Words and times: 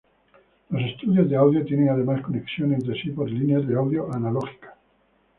Los 0.71 0.81
estudios 0.81 1.29
de 1.29 1.35
audio 1.35 1.63
tienen 1.63 1.89
además 1.89 2.23
conexión 2.23 2.73
entre 2.73 2.99
sí 2.99 3.11
por 3.11 3.29
líneas 3.29 3.67
de 3.67 3.75
audio 3.75 4.11
analógicas. 4.11 4.73